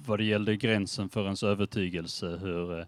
[0.07, 2.87] vad det gällde gränsen för ens övertygelse, hur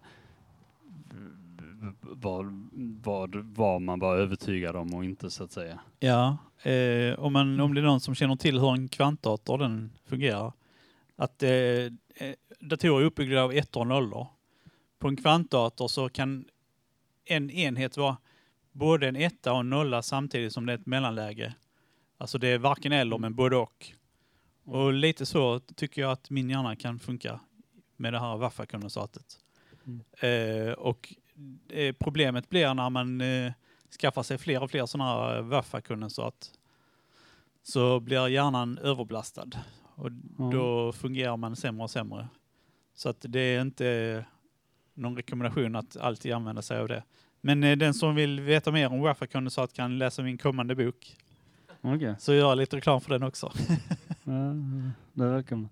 [2.01, 2.69] vad,
[3.03, 5.79] vad, vad man var övertygad om och inte så att säga.
[5.99, 9.91] Ja, eh, om, man, om det är någon som känner till hur en kvantdator den
[10.05, 10.53] fungerar.
[11.15, 11.89] Att eh, eh,
[12.59, 14.27] datorer är uppbyggda av ettor och nollor.
[14.99, 16.45] På en kvantdator så kan
[17.25, 18.17] en enhet vara
[18.71, 21.53] både en etta och en nolla samtidigt som det är ett mellanläge.
[22.17, 23.91] Alltså det är varken eller men både och.
[24.63, 27.39] Och lite så tycker jag att min hjärna kan funka
[27.97, 29.39] med det här Waffa-kondensatet.
[30.19, 31.13] Eh, och
[31.99, 33.51] problemet blir när man eh,
[34.01, 36.51] skaffar sig fler och fler sådana här Waffa-kondensat
[37.63, 39.47] så blir hjärnan överbelastad
[39.95, 40.11] och
[40.51, 42.27] då fungerar man sämre och sämre.
[42.95, 44.25] Så att det är inte
[44.93, 47.03] någon rekommendation att alltid använda sig av det.
[47.41, 51.17] Men eh, den som vill veta mer om Waffa-kondensat kan läsa min kommande bok.
[51.81, 52.15] Okej.
[52.19, 53.51] Så gör lite reklam för den också.
[54.23, 54.53] Ja,
[55.13, 55.69] det verkar man.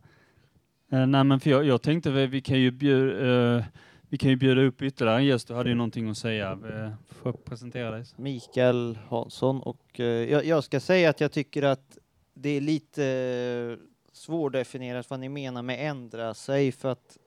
[0.91, 3.63] Eh, nej men för jag, jag tänkte vi, vi kan ju bjuda, eh,
[4.09, 5.47] vi kan ju bjuda upp ytterligare en gäst.
[5.47, 6.51] Du hade ju någonting att säga.
[6.51, 8.05] Eh, får presentera dig?
[8.15, 11.97] Mikael Hansson och eh, jag, jag ska säga att jag tycker att
[12.33, 17.17] det är lite eh, svårdefinierat vad ni menar med ändra sig för att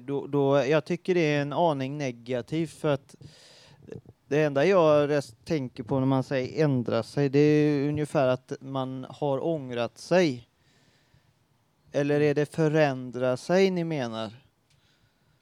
[0.00, 3.16] då, då, jag tycker det är en aning negativt för att
[4.28, 9.06] det enda jag tänker på när man säger ändra sig det är ungefär att man
[9.10, 10.48] har ångrat sig.
[11.92, 14.32] Eller är det förändra sig ni menar?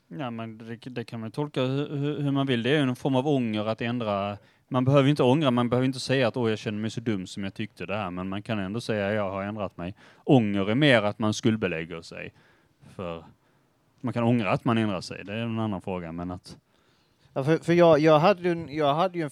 [0.08, 2.62] Ja men det, det kan man tolka hur, hur- man vill.
[2.62, 4.38] Det är ju en form av ånger att ändra.
[4.68, 7.26] Man behöver inte ångra, man behöver inte säga att åh jag känner mig så dum
[7.26, 9.94] som jag tyckte det här, men man kan ändå säga jag har ändrat mig.
[10.24, 12.32] Ånger är mer att man skuldbelägger sig.
[12.96, 13.24] För
[14.00, 16.56] man kan ångra att man ändrar sig, det är en annan fråga, men att
[17.32, 19.30] Ja, för, för jag, jag hade ju en, jag hade ju en,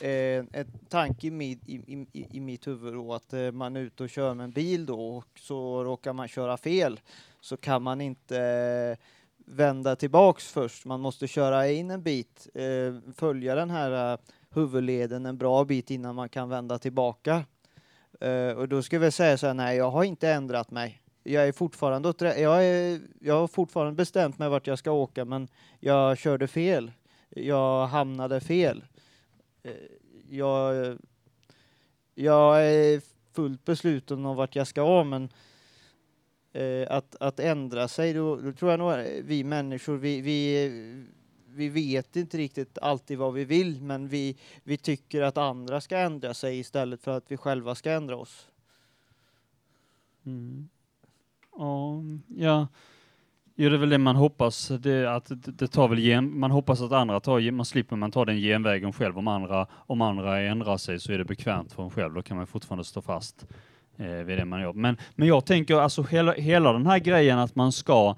[0.00, 1.74] eh, en tanke i, mitt- i,
[2.12, 4.86] i, i mitt huvud då att eh, man är ute och kör med en bil
[4.86, 7.00] då och så råkar man köra fel
[7.40, 9.04] så kan man inte eh,
[9.50, 10.84] vända tillbaks först.
[10.84, 14.18] Man måste köra in en bit, eh, följa den här eh,
[14.50, 17.44] huvudleden en bra bit innan man kan vända tillbaka.
[18.20, 21.02] Eh, och då skulle jag säga så här, nej jag har inte ändrat mig.
[21.22, 25.24] Jag är fortfarande åt, jag, är, jag har fortfarande bestämt mig vart jag ska åka
[25.24, 25.48] men
[25.80, 26.92] jag körde fel.
[27.28, 28.84] Jag hamnade fel.
[29.62, 29.72] Eh,
[30.30, 30.96] Jag,
[32.14, 33.02] jag är
[33.34, 35.30] fullt besluten om vart jag ska men eh,
[36.52, 40.70] Eh, att, att ändra sig, då, då tror jag nog eh, vi människor, vi, vi,
[41.46, 45.98] vi vet inte riktigt alltid vad vi vill men vi, vi tycker att andra ska
[45.98, 48.48] ändra sig istället för att vi själva ska ändra oss.
[50.26, 50.68] Mm.
[51.56, 52.68] Ja, ja.
[53.60, 54.68] Jo, det är väl det man hoppas.
[54.68, 58.24] Det, att det, tar väl gen, man hoppas att andra tar, man slipper man ta
[58.24, 59.18] den genvägen själv.
[59.18, 62.14] Om andra, om andra ändrar sig så är det bekvämt för en själv.
[62.14, 63.46] Då kan man fortfarande stå fast
[63.98, 64.72] Eh, vid det man gör.
[64.72, 68.16] Men, men jag tänker alltså hela, hela den här grejen att man ska,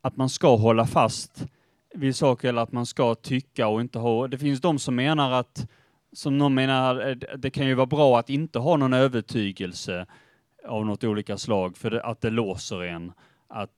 [0.00, 1.46] att man ska hålla fast
[1.94, 4.28] vid saker eller att man ska tycka och inte ha.
[4.28, 5.70] Det finns de som menar att,
[6.12, 10.06] som någon menar, eh, det kan ju vara bra att inte ha någon övertygelse
[10.68, 13.12] av något olika slag för det, att det låser en.
[13.48, 13.70] Att,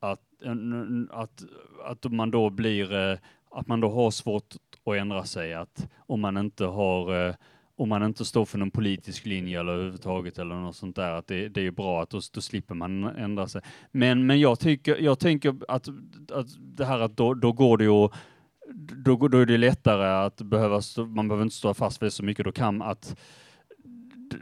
[0.00, 0.20] att,
[1.10, 1.44] att,
[1.84, 3.18] att man då blir, eh,
[3.50, 5.54] att man då har svårt att ändra sig.
[5.54, 7.34] Att om man inte har, eh,
[7.80, 11.26] om man inte står för någon politisk linje eller överhuvudtaget eller något sånt där, att
[11.26, 13.62] det, det är bra att då, då slipper man ändra sig.
[13.92, 15.88] Men, men jag, tycker, jag tänker att,
[16.32, 18.12] att det här att då, då går det ju att
[19.04, 22.10] då, då är det lättare att behöva, stå, man behöver inte stå fast vid det
[22.10, 23.16] så mycket, då kan att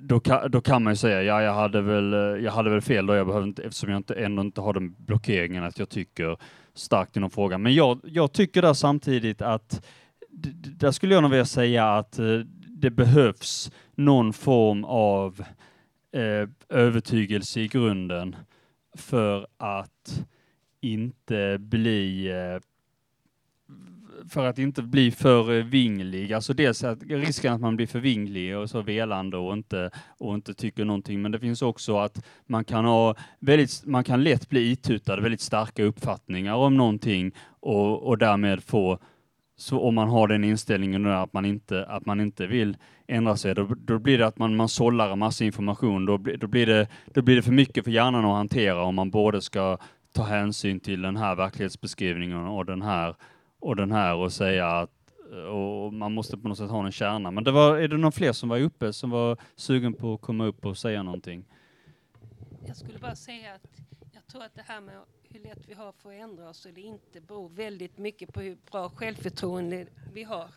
[0.01, 2.13] då kan, då kan man ju säga, ja jag hade väl,
[2.45, 4.95] jag hade väl fel då, jag behöver inte, eftersom jag inte, ändå inte har den
[4.99, 6.37] blockeringen att jag tycker
[6.75, 7.59] starkt i någon fråga.
[7.59, 9.87] Men jag, jag tycker där samtidigt att,
[10.79, 12.41] där skulle jag nog vilja säga att eh,
[12.81, 15.45] det behövs någon form av
[16.13, 18.37] eh, övertygelse i grunden
[18.97, 20.25] för att
[20.81, 22.61] inte bli eh,
[24.29, 26.33] för att inte bli för vinglig.
[26.33, 30.35] Alltså dels att risken att man blir för vinglig och så velande och inte, och
[30.35, 31.23] inte tycker någonting.
[31.23, 35.41] Men det finns också att man kan ha väldigt, man kan lätt bli itutad väldigt
[35.41, 38.99] starka uppfattningar om någonting och, och därmed få
[39.61, 43.37] så om man har den inställningen nu att man inte, att man inte vill ändra
[43.37, 46.07] sig, då, då blir det att man, man sållar en massa information.
[46.07, 48.95] Då, blir- då, blir det, då blir det för mycket för hjärnan att hantera om
[48.95, 49.79] man både ska
[50.13, 53.15] ta hänsyn till den här verklighetsbeskrivningen och den här
[53.61, 54.91] och den här och säga att
[55.51, 57.31] och man måste på något sätt ha en kärna.
[57.31, 60.21] Men det var, är det någon fler som var uppe som var sugen på att
[60.21, 61.45] komma upp och säga någonting?
[62.67, 63.81] Jag skulle bara säga att
[64.29, 67.21] tror att det här med hur lätt vi har för att ändra oss eller inte
[67.21, 70.49] beror väldigt mycket på hur bra självförtroende vi har.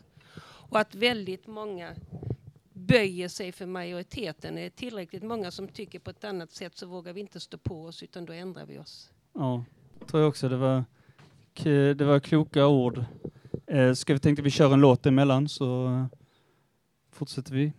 [0.42, 1.94] Och att väldigt många
[2.72, 4.58] böjer sig för majoriteten.
[4.58, 7.58] Är det tillräckligt många som tycker på ett annat sätt så vågar vi inte stå
[7.58, 9.10] på oss utan då ändrar vi oss.
[9.32, 9.64] Ja,
[10.06, 10.48] tror jag också.
[10.48, 10.84] Det var,
[11.94, 13.04] det var kloka ord.
[13.66, 16.06] Eh, ska vi tänkte vi kör en låt emellan så
[17.10, 17.72] fortsätter vi.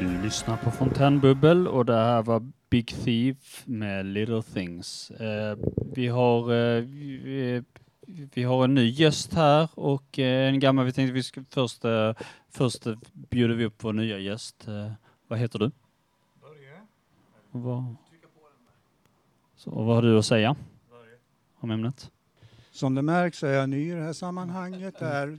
[0.00, 5.10] Du lyssnar på Fontänbubbel och det här var Big Thief med Little Things.
[5.10, 5.58] Eh,
[5.94, 7.64] vi, har, eh, vi,
[8.06, 10.84] vi har en ny gäst här och eh, en gammal.
[10.84, 12.12] Vi tänkte vi ska först, eh,
[12.50, 14.68] först bjuder vi upp vår nya gäst.
[14.68, 14.92] Eh,
[15.28, 15.70] vad heter du?
[17.50, 17.96] Och vad,
[19.56, 20.56] så, och vad har du att säga
[21.56, 22.10] om ämnet?
[22.70, 25.02] Som det märks är jag ny i det här sammanhanget.
[25.02, 25.38] Är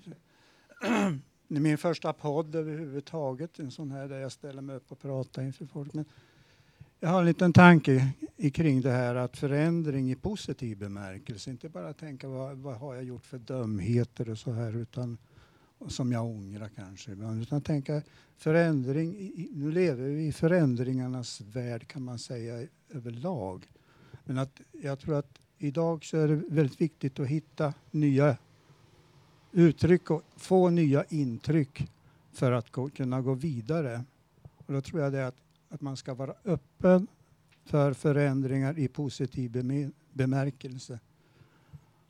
[1.59, 5.65] min första podd överhuvudtaget, en sån här där jag ställer mig upp och pratar inför
[5.65, 5.93] folk.
[5.93, 6.05] Men
[6.99, 8.13] jag har en liten tanke
[8.53, 13.03] kring det här att förändring i positiv bemärkelse, inte bara tänka vad, vad har jag
[13.03, 15.17] gjort för dumheter och så här, utan
[15.87, 18.01] som jag ångrar kanske ibland, utan tänka
[18.37, 23.71] förändring, i- nu lever vi i förändringarnas värld kan man säga överlag.
[24.25, 28.37] Men att jag tror att idag så är det väldigt viktigt att hitta nya
[29.51, 31.91] uttryck och få nya intryck
[32.31, 34.03] för att gå, kunna gå vidare.
[34.65, 35.35] Och då tror jag det att,
[35.69, 37.07] att man ska vara öppen
[37.65, 39.63] för förändringar i positiv
[40.13, 40.99] bemärkelse.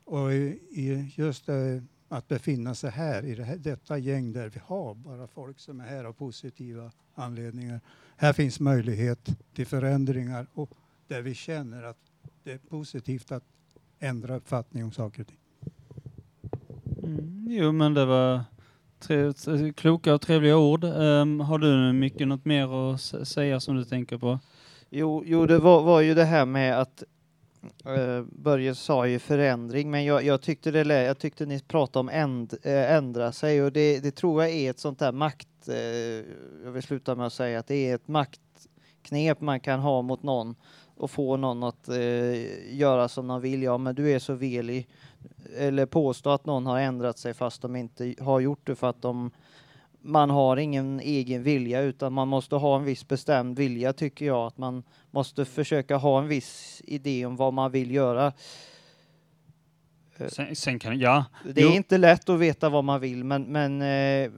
[0.04, 4.48] Och i, i just det, att befinna sig här i det här, detta gäng där
[4.48, 7.80] vi har bara folk som är här av positiva anledningar.
[8.16, 10.70] Här finns möjlighet till förändringar och
[11.08, 11.98] där vi känner att
[12.44, 13.44] det är positivt att
[13.98, 15.41] ändra uppfattning om saker och ting.
[17.44, 18.40] Jo, men det var
[18.98, 19.32] tre,
[19.72, 20.84] kloka och trevliga ord.
[20.84, 24.38] Um, har du mycket något mer att säga som du tänker på?
[24.90, 27.02] Jo, jo det var, var ju det här med att
[27.86, 32.08] uh, Börje sa ju förändring, men jag, jag, tyckte det, jag tyckte ni pratade om
[32.08, 35.68] änd, eh, ändra sig och det, det tror jag är ett sånt där makt...
[35.68, 35.76] eh,
[36.64, 40.22] jag vill sluta med att säga att det är ett maktknep man kan ha mot
[40.22, 40.54] någon
[41.02, 43.62] och få någon att eh, göra som de vill.
[43.62, 44.88] Ja, men du är så velig.
[45.56, 49.02] Eller påstå att någon har ändrat sig fast de inte har gjort det för att
[49.02, 49.30] de
[50.04, 54.46] man har ingen egen vilja utan man måste ha en viss bestämd vilja tycker jag.
[54.46, 58.32] Att man måste försöka ha en viss idé om vad man vill göra.
[60.28, 61.24] Sen, sen kan, ja.
[61.54, 61.72] Det är Jo.
[61.72, 64.30] inte lätt att veta vad man vill men, men eh,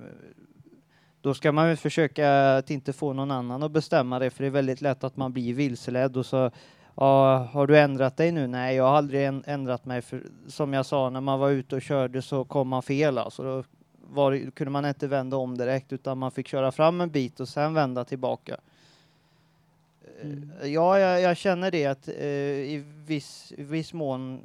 [1.24, 4.48] då ska man väl försöka att inte få någon annan att bestämma det för det
[4.48, 6.50] är väldigt lätt att man blir vilseledd och så
[6.96, 8.46] Ja, har du ändrat dig nu?
[8.46, 10.02] Nej, jag har aldrig än- ändrat mig.
[10.02, 13.18] För, som jag sa, när man var ute och körde så kom man fel.
[13.18, 13.64] Alltså, då
[14.10, 17.48] var, kunde man inte vända om direkt utan man fick köra fram en bit och
[17.48, 18.56] sen vända tillbaka.
[20.22, 24.40] Eh, Ja, jag, jag känner det att eh, i viss, viss mån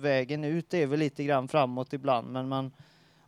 [0.00, 2.72] vägen ut är väl lite grann framåt ibland, men man,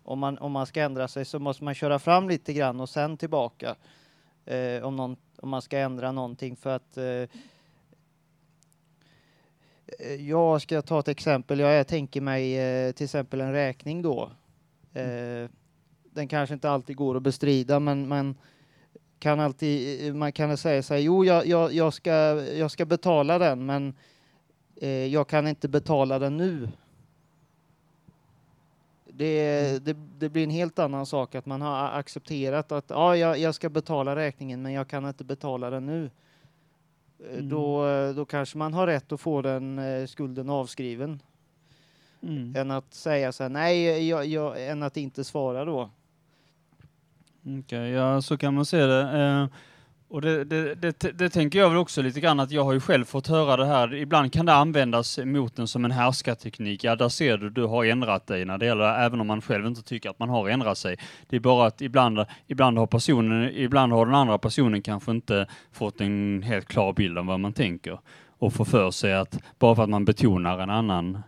[0.07, 2.89] om, man, om man ska ändra sig så måste man köra fram lite grann och
[2.89, 3.77] sen tillbaka.
[4.45, 7.29] eh, om, någon, om man ska ändra någonting för att eh, eh
[10.19, 11.59] jag ska ta ett exempel.
[11.59, 14.31] Jag, tänker mig eh, till exempel en räkning då.
[14.93, 15.51] Eh,
[16.11, 18.35] den kanske inte alltid går att bestrida men eh, man
[19.19, 22.13] kan alltid man kan säga så här, jo jag, jag, jag, ska,
[22.57, 23.95] jag ska betala den men
[25.11, 26.69] jag kan inte betala den nu.
[29.17, 33.39] Det, det, det blir en helt annan sak att man har accepterat att ja, jag,
[33.39, 36.05] jag ska betala räkningen men jag kan inte betala den nu.
[36.05, 36.11] Eh,
[37.33, 37.49] Mm.
[37.49, 37.87] Då,
[38.17, 41.23] då kanske man har rätt att få den eh, skulden avskriven.
[42.23, 42.57] Mm.
[42.57, 45.91] Än att säga så här, nej, jag, jag, än att inte svara då.
[47.59, 49.01] Okej, ja så kan man se det.
[49.01, 49.47] Eh,
[50.09, 52.81] och det, det, det, det tänker jag väl också lite grann att jag har ju
[52.81, 53.95] själv fått höra det här.
[53.95, 56.85] Ibland kan det användas mot en som en härskarteknik.
[56.85, 59.67] Ja, där ser du, du har ändrat dig när det gäller, även om man själv
[59.67, 60.97] inte tycker att man har ändrat sig.
[61.29, 65.47] Det är bara att ibland, ibland har personen, ibland har den andra personen kanske inte
[65.73, 67.99] fått en helt klar bild av vad man tänker
[68.39, 71.19] och får för sig att bara för att man betonar en annan,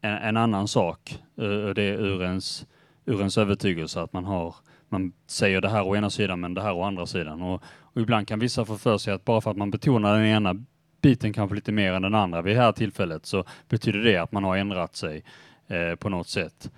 [0.00, 2.66] en, en annan sak, eh, det är ur ens,
[3.06, 4.54] ur ens övertygelse att man har
[4.90, 7.42] man säger det här å ena sidan men det här å andra sidan.
[7.42, 7.62] Och,
[8.00, 10.64] och ibland kan vissa få för sig att bara för att man betonar den ena
[11.02, 14.32] biten kanske lite mer än den andra vid det här tillfället så betyder det att
[14.32, 15.24] man har ändrat sig
[15.68, 16.70] eh, på något sätt.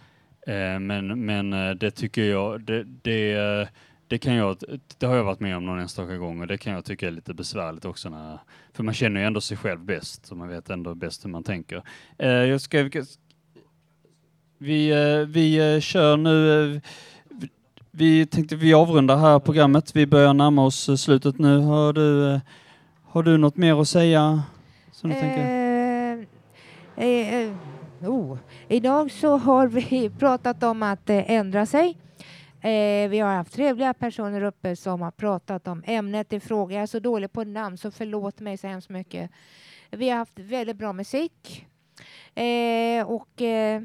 [0.46, 3.68] Eh, men, men eh, det tycker jag, det, det,
[4.08, 4.56] det kan jag,
[4.98, 7.10] det har jag varit med om någon enstaka gång och det kan jag tycka är
[7.10, 8.38] lite besvärligt också när,
[8.72, 11.42] för man känner ju ändå sig själv bäst så man vet ändå bäst hur man
[11.42, 11.82] tänker.
[12.18, 12.90] Eh, jag ska,
[14.58, 16.80] vi, eh, vi eh, kör nu, eh,
[17.94, 19.96] vi tänkte vi avrundar här programmet.
[19.96, 21.58] Vi börjar närma oss eh, slutet nu.
[21.58, 22.40] Har du, eh,
[23.02, 24.42] har du något mer att säga?
[24.92, 25.16] Som du?
[25.16, 26.26] Eh, tänker?
[26.96, 28.38] eh, oh.
[28.68, 31.98] Idag så har vi pratat om att ändra sig.
[32.60, 36.74] Eh, vi har haft trevliga personer uppe som har pratat om ämnet i fråga.
[36.74, 39.30] Jag är så dålig på namn så förlåt mig så hemskt mycket.
[39.90, 41.66] Vi har haft väldigt bra musik.
[42.34, 43.82] Eh, och eh,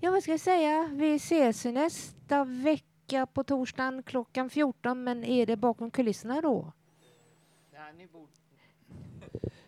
[0.00, 0.90] ja, vad ska jag säga?
[0.92, 2.89] Vi ses nästa vecka
[3.34, 5.04] på torsdagen klockan 14.
[5.04, 6.72] Men är det bakom kulisserna då?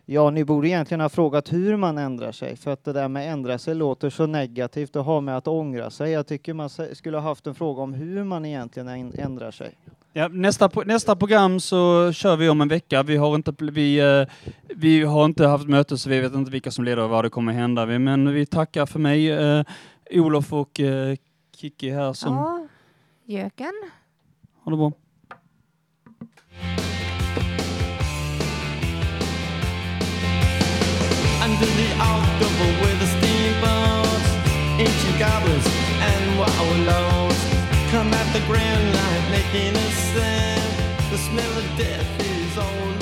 [0.06, 3.32] Ja, ni borde egentligen ha frågat hur man ändrar sig, för att det där med
[3.32, 6.10] ändra sig låter så negativt och har med att ångra sig.
[6.12, 9.74] Jag tycker man skulle ha haft en fråga om hur man egentligen änd- ändrar sig.
[10.12, 13.02] Ja, nästa, nästa program så kör vi om en vecka.
[13.02, 14.26] Vi har inte, vi, eh,
[14.68, 17.30] vi har inte haft möte så vi vet inte vilka som leder och vad det
[17.30, 17.86] kommer hända.
[17.86, 19.64] Vi- Men vi tackar för mig, eh,
[20.10, 21.16] Olof och eh,
[21.56, 22.66] Kiki här som Ja,
[23.32, 23.72] Jöken.
[24.62, 24.92] har det bra.
[31.44, 34.28] Under the October with the steamboats,
[34.78, 35.66] ancient goblins
[36.10, 37.40] and wallows
[37.90, 41.10] come at the grand line making a sound.
[41.10, 43.01] The smell of death is all